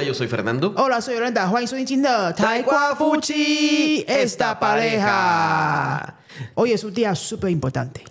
[0.00, 0.72] Hola, yo soy Fernando.
[0.78, 1.46] Hola, soy Yolanda.
[1.46, 2.34] Juan, soy Chinda.
[2.34, 6.16] Taekwa Fuchi, esta pareja.
[6.54, 8.02] Hoy es un día súper importante.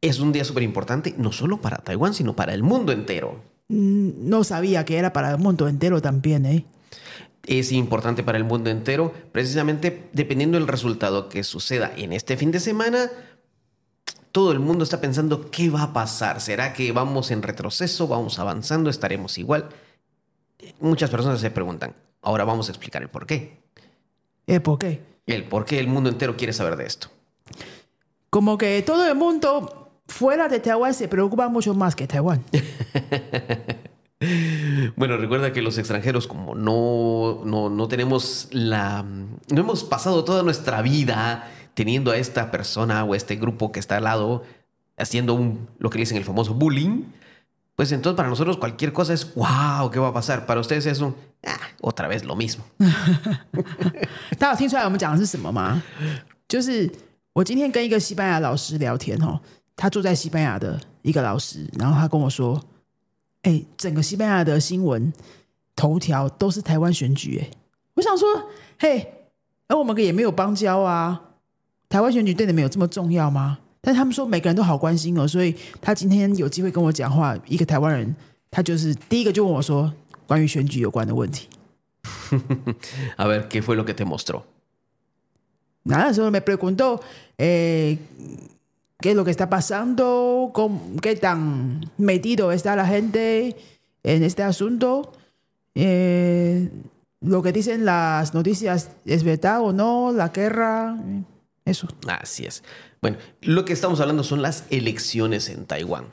[0.00, 3.42] Es un día súper importante, no solo para Taiwán, sino para el mundo entero.
[3.68, 6.64] Mm, no sabía que era para el mundo entero también, ¿eh?
[7.46, 12.52] es importante para el mundo entero, precisamente dependiendo del resultado que suceda en este fin
[12.52, 13.10] de semana.
[14.32, 16.40] Todo el mundo está pensando qué va a pasar.
[16.40, 18.08] ¿Será que vamos en retroceso?
[18.08, 18.88] ¿Vamos avanzando?
[18.88, 19.68] ¿Estaremos igual?
[20.80, 21.94] Muchas personas se preguntan.
[22.22, 23.62] Ahora vamos a explicar el por qué.
[24.46, 25.02] ¿El por qué?
[25.26, 27.08] El por qué el mundo entero quiere saber de esto.
[28.30, 32.44] Como que todo el mundo fuera de Taiwán se preocupa mucho más que Taiwán.
[34.96, 39.02] Bueno, recuerda que los extranjeros, como no, no, no, tenemos la.
[39.02, 43.80] No hemos pasado toda nuestra vida teniendo a esta persona o a este grupo que
[43.80, 44.42] está al lado
[44.96, 47.04] haciendo un, lo que le dicen el famoso bullying,
[47.76, 50.46] pues entonces para nosotros cualquier cosa es wow, ¿qué va a pasar?
[50.46, 51.14] Para ustedes es un
[51.46, 52.64] ah, otra vez lo mismo.
[54.38, 55.82] 大家有听出来我们讲的是什么吗？
[56.48, 56.90] 就是
[57.32, 59.40] 我今天跟一个西班牙老师聊天哦，
[59.76, 62.60] 他住在西班牙的一个老师，然后他跟我说。
[63.46, 65.12] 哎，整个西班牙的新闻
[65.76, 67.50] 头条都是台湾选举，哎，
[67.92, 68.26] 我想说，
[68.78, 69.06] 嘿，
[69.68, 71.20] 而我们也没有邦交啊，
[71.90, 73.58] 台湾选举对你们有这么重要吗？
[73.83, 78.15] 但他们说每个人都好关心哦，所以他今天有机会跟我讲话，一个台湾人，
[78.51, 79.93] 他就是第一个就问我说
[80.27, 81.47] 关于选举有关的问题。
[83.17, 84.43] A ver, ¿qué fue lo que te mostró？
[85.83, 87.01] 那时候 me preguntó，
[87.37, 87.97] 诶。
[89.01, 93.55] qué es lo que está pasando, con, qué tan metido está la gente
[94.03, 95.13] en este asunto,
[95.73, 96.69] eh,
[97.21, 100.97] lo que dicen las noticias es verdad o no, la guerra,
[101.65, 101.87] eso.
[102.07, 102.63] Así es.
[103.01, 106.05] Bueno, lo que estamos hablando son las elecciones en Taiwán.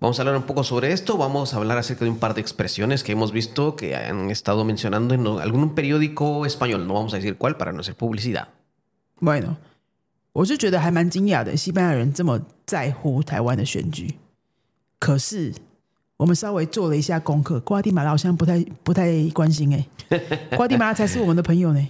[0.00, 2.40] Vamos a hablar un poco sobre esto, vamos a hablar acerca de un par de
[2.40, 7.16] expresiones que hemos visto que han estado mencionando en algún periódico español, no vamos a
[7.16, 8.48] decir cuál para no hacer publicidad.
[9.20, 9.56] Bueno,
[10.32, 14.16] 我是觉得还蛮惊讶的，西班牙人这么在乎台湾的选举。
[14.98, 15.54] 可是
[16.16, 19.86] 我们稍微做了一下功课，瓜地马拉好像不太不太关心哎，
[20.56, 21.88] 瓜地马拉才是我们的朋友呢。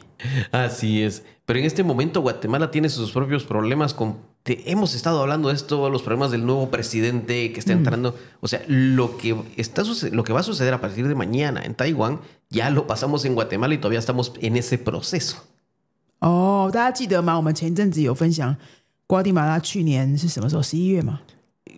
[0.52, 4.28] Así es, pero en este momento Guatemala tiene sus propios problemas con.
[4.44, 8.14] Hemos estado hablando de esto, los problemas del nuevo presidente que está entrando.
[8.40, 11.74] O sea, lo que está lo que va a suceder a partir de mañana en
[11.74, 15.36] Taiwán ya lo pasamos en Guatemala y todavía estamos en ese proceso.
[16.20, 17.36] 哦，大家记得吗？
[17.36, 18.56] 我们前阵子有分享
[19.06, 20.62] 瓜地马拉去年是什么时候？
[20.62, 21.20] 十一月吗？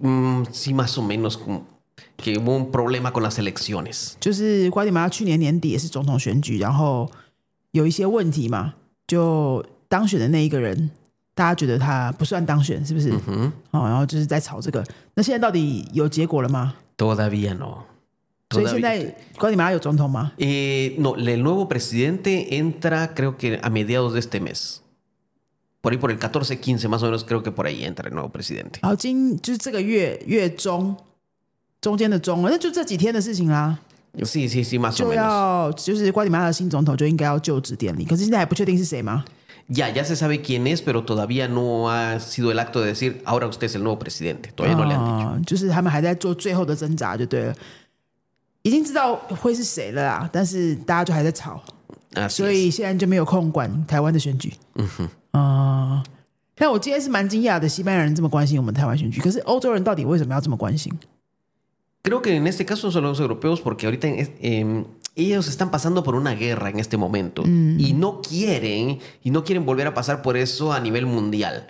[0.01, 1.39] 嗯，sí más o menos
[2.18, 4.14] que hubo un problema con las elecciones。
[4.20, 7.10] 就是瓜地马拉去年年底也是总统选举，然后
[7.72, 8.74] 有一些问题嘛，
[9.08, 10.92] 就当选的那一个人，
[11.34, 13.12] 大家觉得他不算当选，是不是？
[13.12, 13.54] 嗯哼。
[13.72, 14.84] 哦，然后就是在吵这个。
[15.16, 17.84] 那现在到底有结果了吗？Todavía no。
[18.50, 24.82] 所以现在瓜地马拉有总统吗？Eh, no, el nuevo presidente entra creo que a mediados de este mes.
[25.82, 28.16] Por ahí por el 14, 15 más o menos creo que por ahí entra el
[28.16, 28.80] nuevo presidente.
[28.82, 30.96] 好，今就是这个月月中
[31.88, 33.78] 中间的中，那就这几天的事情啦。
[34.24, 34.98] Sí, sí, más o menos.
[34.98, 39.24] 就要就是瓜地马拉的新总统就应该要就职典礼，可是现在还不确定是谁吗
[39.70, 43.48] ？Ya, ya se sabe quién es, pero todavía no ha sido el acto de decir ahora
[43.48, 44.52] usted es el nuevo presidente.
[44.54, 45.46] Todavía no le han dicho.
[45.46, 47.56] 就是他们还在做最后的挣扎，就对了。
[48.64, 51.62] 已经知道会是谁了啦，但是大家就还在吵，
[52.28, 54.52] 所以现在就没有空管台湾的选举。
[54.76, 56.04] 嗯哼，啊，
[56.56, 60.92] 但我今天是蛮惊讶的，西班牙人这么关心我们台湾选举，可是欧洲人到底为什么要这么关心
[62.08, 64.08] ？Creo que en este caso son los europeos porque ahorita
[65.14, 69.66] ellos están pasando por una guerra en este momento y no quieren y no quieren
[69.66, 71.68] volver a pasar por eso a nivel mundial.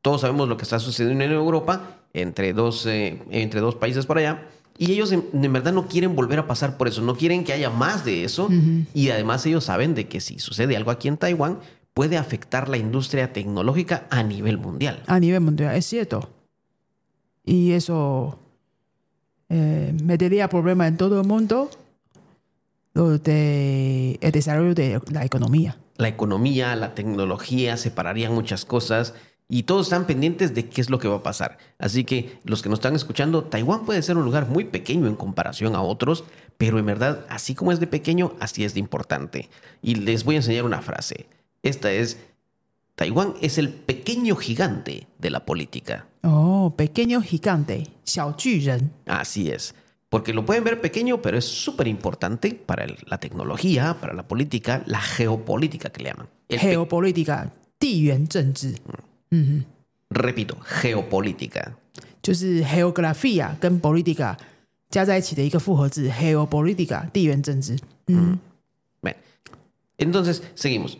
[0.00, 4.48] Todos sabemos lo que está sucediendo en Europa entre dos entre dos países por allá.
[4.78, 7.68] Y ellos en, verdad no quieren volver a pasar por eso, no quieren que haya
[7.68, 8.48] más de eso.
[8.94, 11.58] Y además ellos saben de que si sucede algo aquí en Taiwán,
[11.92, 15.02] puede afectar la industria tecnológica a nivel mundial.
[15.06, 16.30] A nivel mundial, es cierto.
[17.44, 18.38] Y eso
[19.50, 21.70] eh, metería problemas en todo el mundo
[22.94, 25.76] lo de el desarrollo de la economía.
[25.96, 29.14] La economía, la tecnología, separarían muchas cosas
[29.48, 31.58] y todos están pendientes de qué es lo que va a pasar.
[31.78, 35.16] Así que los que nos están escuchando, Taiwán puede ser un lugar muy pequeño en
[35.16, 36.24] comparación a otros,
[36.56, 39.48] pero en verdad, así como es de pequeño, así es de importante.
[39.82, 41.26] Y les voy a enseñar una frase.
[41.62, 42.18] Esta es,
[42.99, 46.07] Taiwán es el pequeño gigante de la política.
[46.23, 48.35] Oh, pequeño gigante, Xiao
[49.05, 49.75] Así es.
[50.09, 54.81] Porque lo pueden ver pequeño, pero es súper importante para la tecnología, para la política,
[54.85, 56.27] la geopolítica que le llaman.
[56.49, 58.75] geopolítica, 地缘政治。
[59.31, 59.65] 嗯，
[60.09, 61.73] repito geopolítica，
[62.21, 64.37] 就是 geografía 跟 política
[64.89, 67.77] 加在一起的一个复合字 geopolítica 地缘政治。
[68.07, 68.39] 嗯
[69.01, 69.17] Bueno,
[69.97, 70.97] entonces, seguimos.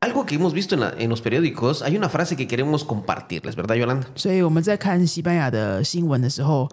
[0.00, 3.56] Algo que hemos visto en, la- en los periódicos, hay una frase que queremos compartirles,
[3.56, 4.06] ¿verdad, Yolanda?
[4.14, 6.68] 所以我们在看西班牙的新闻的时候，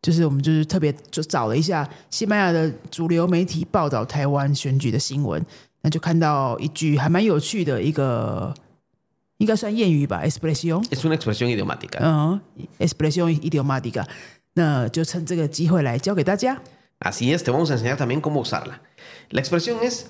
[0.00, 5.40] 就是我们就是特别就找了一下西班牙的主流媒体报道台湾选举的新闻，
[5.82, 8.52] 那就看到一句还蛮有趣的一个，
[9.38, 11.98] 应该算谚语吧，expression， Es una expresión idiomática.
[12.00, 12.40] 嗯，
[12.80, 14.04] expression idiomática，
[14.54, 16.60] 那就趁这个机会来教给大家。
[16.98, 18.80] Así es, te vamos a enseñar también cómo usarla.
[19.30, 20.06] La expresión es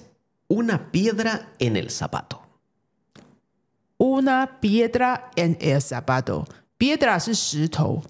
[0.48, 2.40] una piedra en el zapato.
[3.98, 6.44] Una piedra en el zapato.
[6.78, 8.02] Piedra 是石头，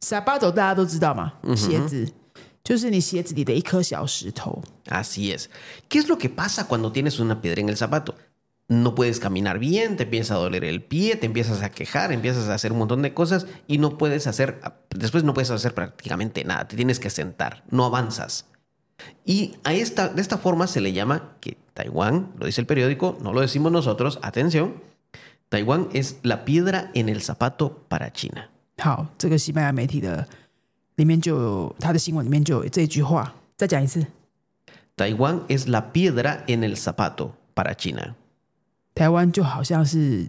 [0.00, 2.12] zapato 大家都知道嘛，鞋子
[2.62, 4.62] 就是你鞋子里的一颗小石头。
[4.86, 5.48] Así es.
[5.88, 8.14] ¿Qué es lo que pasa cuando tienes una piedra en el zapato?
[8.68, 12.48] No puedes caminar bien, te empieza a doler el pie, te empiezas a quejar, empiezas
[12.48, 14.60] a hacer un montón de cosas y no puedes hacer,
[14.90, 18.46] después no puedes hacer prácticamente nada, te tienes que sentar, no avanzas.
[19.24, 23.18] Y a esta, de esta forma se le llama que Taiwán, lo dice el periódico,
[23.20, 24.80] no lo decimos nosotros, atención,
[25.48, 28.48] Taiwán es la piedra en el zapato para China.
[28.78, 30.26] 好，这个西班牙媒体的
[30.96, 34.06] 里面就有他的新闻里面就有这句话，再讲一次。
[34.96, 38.14] Taiwán es la piedra en el zapato para China.
[38.94, 40.26] 台湾就好像是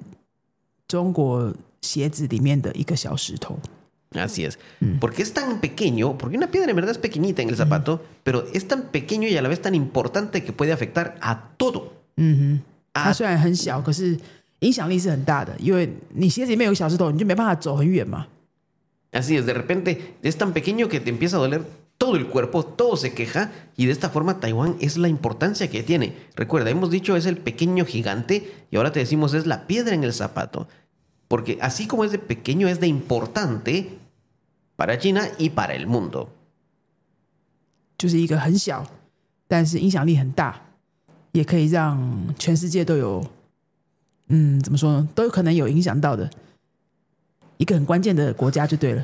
[0.88, 3.60] 中国鞋子里面的一个小石头。
[4.14, 4.58] Así es.
[5.00, 8.46] Porque es tan pequeño, porque una piedra en verdad es pequeñita en el zapato, pero
[8.54, 11.94] es tan pequeño y a la vez tan importante que puede afectar a todo.
[12.94, 14.20] 它虽然很小，可是
[14.66, 18.28] 影响力是很大的，因为你鞋子里面有个小石头，你就没办法走很远嘛。
[19.12, 21.64] Así es, de repente es tan pequeño que te empieza a doler
[21.98, 25.84] todo el cuerpo, todo se queja y de esta forma Taiwán es la importancia que
[25.84, 26.16] tiene.
[26.36, 30.04] Recuerda, hemos dicho es el pequeño gigante y ahora te decimos es la piedra en
[30.04, 30.68] el zapato.
[31.28, 33.98] Porque así como es de pequeño, es de importante
[34.76, 36.30] para China y para el mundo.
[37.98, 38.86] 就是一个很小，
[39.48, 40.60] 但是影响力很大，
[41.34, 43.24] 也可以让全世界都有，
[44.28, 45.08] 嗯，怎么说呢？
[45.14, 46.30] 都有可能有影响到的
[47.58, 49.04] 一个很关键的国家就对了。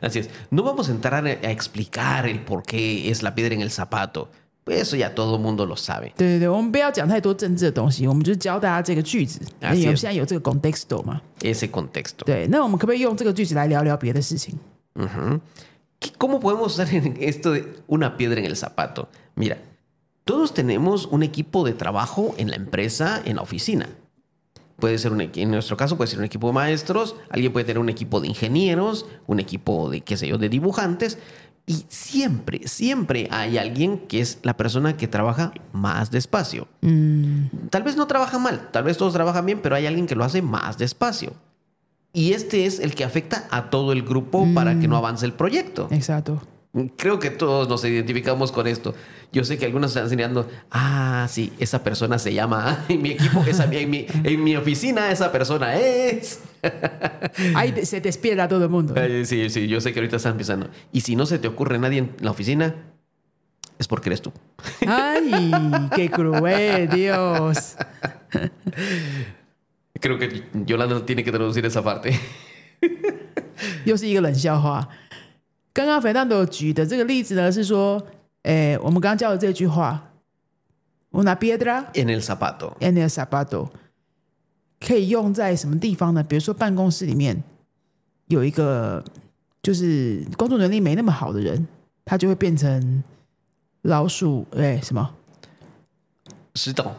[0.00, 0.28] Así es.
[0.50, 3.70] No vamos a entrar a a explicar el por qué es la piedra en el
[3.70, 4.28] zapato.
[4.66, 6.12] Eso ya todo el mundo lo sabe.
[6.16, 11.20] 对对对，我们不要讲太多政治的东西，我们就是教大家这个句子，因啊是为我们现在有这个 contexto 嘛。
[11.40, 12.24] Ese contexto.
[12.24, 14.56] 对，那我们可不可以用这个句子来聊聊别的事情？
[14.96, 15.40] Ujú.
[16.00, 19.08] ¿Qué- ¿Cómo podemos usar en esto de una piedra en el zapato?
[19.36, 19.56] Mira,
[20.24, 23.88] todos tenemos un equipo de trabajo en la empresa, en la oficina.
[24.77, 27.79] Puede ser un, en nuestro caso puede ser un equipo de maestros, alguien puede tener
[27.79, 31.17] un equipo de ingenieros, un equipo de, qué sé yo, de dibujantes.
[31.67, 36.67] Y siempre, siempre hay alguien que es la persona que trabaja más despacio.
[37.69, 40.23] Tal vez no trabaja mal, tal vez todos trabajan bien, pero hay alguien que lo
[40.23, 41.33] hace más despacio.
[42.13, 45.33] Y este es el que afecta a todo el grupo para que no avance el
[45.33, 45.87] proyecto.
[45.91, 46.41] Exacto。
[46.95, 48.95] Creo que todos nos identificamos con esto.
[49.33, 53.43] Yo sé que algunos están enseñando, ah, sí, esa persona se llama, en mi equipo,
[53.45, 56.39] esa, en, mi, en, mi, oficina esa persona es.
[57.55, 58.95] Ahí se despierta todo el mundo.
[58.95, 59.25] ¿eh?
[59.25, 60.69] Sí, sí, yo sé que ahorita están pensando.
[60.93, 62.73] Y si no se te ocurre nadie en la oficina,
[63.77, 64.31] es porque eres tú.
[64.87, 65.51] ¡Ay,
[65.95, 67.75] qué cruel, Dios!
[69.99, 72.17] Creo que Yolanda tiene que traducir esa parte.
[73.85, 73.97] Yo
[75.73, 78.01] 刚刚 Fernando 举的这个例子呢，是说，
[78.43, 80.11] 诶，我们刚刚教的这句话
[81.11, 82.73] ，una piedra En el zapato.
[82.79, 83.69] en el zapato，
[84.79, 86.23] 可以用在什么地方呢？
[86.23, 87.43] 比如说办公室里面
[88.27, 89.03] 有一个
[89.61, 91.67] 就是工作能力没那么好的人，
[92.03, 93.03] 他就会变成
[93.83, 95.13] 老鼠，哎，什么？
[96.55, 96.91] 石头。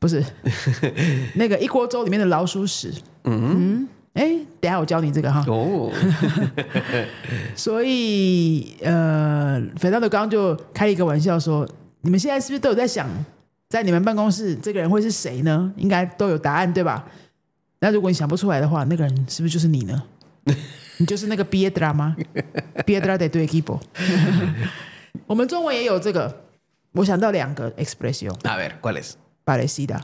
[0.00, 0.24] 不是
[1.34, 2.94] 那个一锅粥里面的老鼠屎。
[3.24, 5.44] 嗯，哎，等下我教你这个哈。
[5.46, 5.92] Oh.
[7.54, 11.68] 所以呃，肥皂的刚刚就开了一个玩笑说，
[12.00, 13.06] 你们现在是不是都有在想，
[13.68, 15.72] 在你们办公室这个人会是谁呢？
[15.76, 17.04] 应该都有答案对吧？
[17.80, 20.02] 那如果你想不出来的话，那个人是不是就是你呢？
[21.00, 22.16] 你就是那个 b i e d r a 吗
[22.84, 23.78] b i e d r a de tu equipo。
[25.26, 26.44] 我们中文也有这个，
[26.92, 29.12] 我想到两个 expression A ver, ¿cuál es?
[29.44, 30.00] parecida。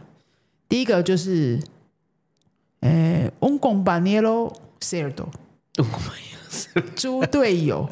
[0.69, 1.74] 第一个就是，呃
[3.45, 5.29] ，un compañero cerdo。
[6.97, 7.89] 猪队友，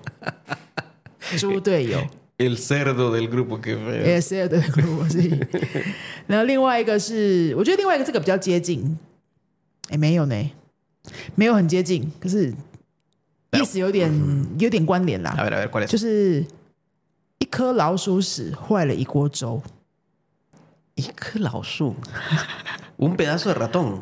[1.37, 2.00] 猪队友
[2.38, 3.75] El cerdo del grupo que
[4.21, 5.38] 是的 grupo sí。
[6.26, 8.99] 然后另外一个是，我觉得另外一个这个比较接近，
[9.90, 10.50] 哎，没有呢，
[11.35, 12.54] 没有很接近，可是
[13.52, 14.11] 意思有点
[14.59, 15.37] 有点关联啦.
[15.87, 16.44] 就是
[17.38, 19.61] 一颗老鼠屎坏了一锅粥.
[22.99, 24.00] Un pedazo de ratón.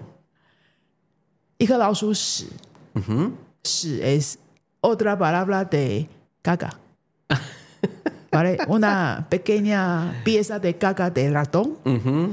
[1.59, 2.47] 一颗老鼠屎
[2.95, 3.31] Ujú.
[3.63, 4.37] 屎 es
[4.81, 6.07] otra palabra de
[6.43, 6.69] gaga。
[8.31, 12.31] Vale, una pequeña pieza de caca de ratón Ujú.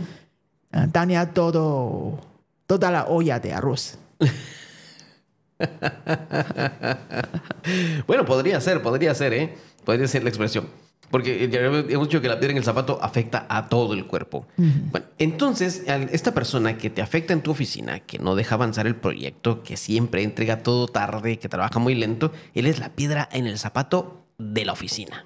[0.72, 2.18] eh, daña todo,
[2.66, 3.96] toda la olla de arroz.
[8.06, 9.54] Bueno, podría ser, podría ser, ¿eh?
[9.84, 10.66] Podría ser la expresión.
[11.09, 14.45] Porque ya hemos dicho que la piedra en el zapato afecta a todo el cuerpo.
[14.57, 18.95] Bueno, entonces, esta persona que te afecta en tu oficina, que no deja avanzar el
[18.95, 23.47] proyecto, que siempre entrega todo tarde, que trabaja muy lento, él es la piedra en
[23.47, 25.25] el zapato de la oficina.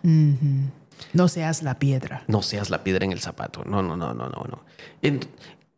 [1.13, 2.23] No seas la piedra.
[2.27, 3.63] No seas la piedra en el zapato.
[3.65, 4.63] No, no, no, no, no, no.
[5.01, 5.19] En-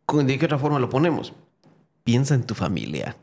[0.04, 1.32] ¿con- ¿De qué otra forma lo ponemos?
[2.04, 3.16] Piensa en tu familia.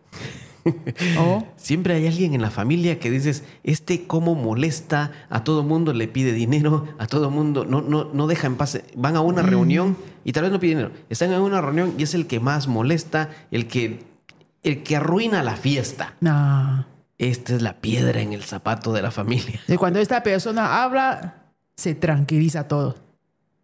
[1.17, 5.93] Oh, Siempre hay alguien en la familia que dices, este cómo molesta, a todo mundo
[5.93, 8.79] le pide dinero, a todo mundo no, no, no deja en paz.
[8.95, 10.91] Van a una reunión y tal vez no pide dinero.
[11.09, 14.03] Están en una reunión y es el que más molesta, el que,
[14.63, 16.15] el que arruina la fiesta.
[16.21, 16.85] no.
[17.17, 19.59] Esta es la piedra en el zapato de la familia.
[19.67, 21.35] Y cuando esta persona habla,
[21.75, 22.95] se tranquiliza todo.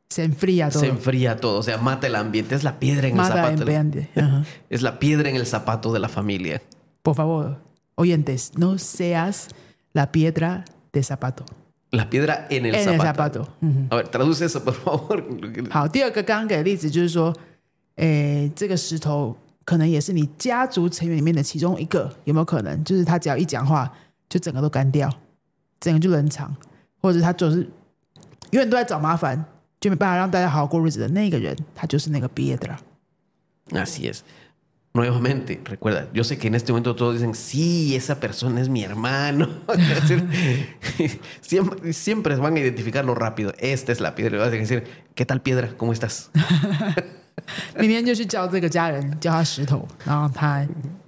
[0.10, 0.80] Se enfría todo.
[0.82, 2.54] Se enfría todo, o sea, mata el ambiente.
[2.54, 3.50] Es la piedra en el zapato.
[3.50, 4.10] el de la- ambiente.
[4.16, 4.44] Ajá.
[4.70, 6.62] Es la piedra en el zapato de la familia.
[7.02, 7.58] por favor,
[7.96, 9.48] oyentes, no seas
[9.94, 11.46] la piedra de zapato.
[11.92, 13.02] La piedra en el en zapato.
[13.02, 13.48] El zapato.
[13.96, 15.24] Ver, traduce eso, por favor.
[15.72, 17.34] 好,,第二个刚刚给的例子就是说,
[17.96, 22.84] 诶，这个石头可能也是你家族成员里面的其中一个，有没有可能？
[22.84, 23.92] 就是他只要一讲话，
[24.30, 25.10] 就整个都干掉，
[25.80, 26.54] 整个就冷场，
[27.02, 27.58] 或者他总是
[28.52, 29.44] 永远都在找麻烦，
[29.80, 32.78] 就没办法让大家好好过日子的那个人，他就是那个毕业的了。
[33.70, 34.20] 那 s yes，
[34.97, 39.49] Nuevamente, recuerda, yo sé que en este momento todos dicen, sí, esa persona es mi hermano.
[39.69, 43.55] Es decir, siempre, siempre van a identificarlo rápido.
[43.59, 44.39] Esta es la piedra.
[44.39, 45.71] Vas a decir, ¿qué tal piedra?
[45.79, 46.31] ¿Cómo estás?
[47.79, 50.63] 明天就去叫这个家人，叫他石头，然后他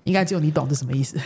[0.04, 1.18] 应该只有你懂这什么意思。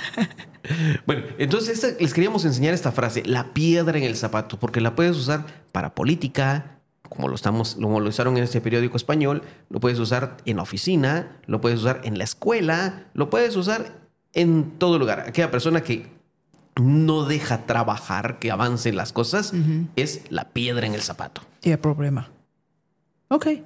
[1.07, 4.97] Bueno, entonces esta- les queríamos enseñar esta frase, la piedra en el zapato, porque la
[4.97, 6.81] puedes usar para política,
[7.13, 10.63] como lo, estamos, como lo usaron en este periódico español, lo puedes usar en la
[10.63, 13.95] oficina, lo puedes usar en la escuela, lo puedes usar
[14.35, 15.25] en todo lugar.
[15.27, 16.07] Aquella persona que
[16.77, 19.53] no deja trabajar, que avancen las cosas,
[19.97, 21.43] es la piedra en el zapato.
[21.63, 23.63] 一个 problema。OK，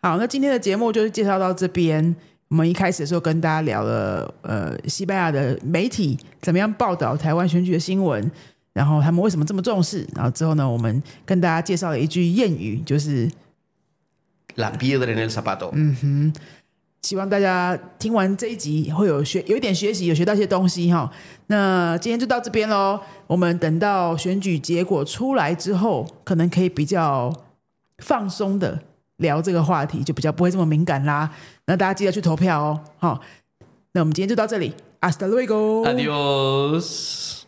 [0.00, 2.16] 好，那今天的节目就是介绍到这边。
[2.48, 8.30] 我们一开始的时候跟大家聊了，呃，西班牙的媒体怎么样报道台湾选举的新闻，
[8.73, 13.29] 然后他们为什么这么重视，然后之后呢，我们跟大家介绍了一句谚语，就是
[14.55, 15.71] La piedra en el zapato.
[17.01, 21.11] 希望大家听完这一集会有学有一点学习，有学到一些东西哈。
[21.47, 22.99] 那今天就到这边喽。
[23.25, 27.33] 我们等到选举结果出来之后，可能可以比较
[27.97, 28.79] 放松的
[29.17, 31.31] 聊这个话题，就比较不会这么敏感啦。
[31.65, 32.79] 那大家记得去投票哦。
[32.99, 33.19] 好，
[33.93, 35.83] 那我们今天就到这里，Hasta luego。
[35.83, 37.41] Adiós.